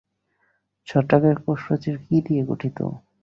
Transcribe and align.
ছত্রাকের 0.87 1.37
কোষপ্রাচীর 1.43 1.95
কী 2.05 2.17
দিয়ে 2.27 2.41
গঠিত? 2.45 2.77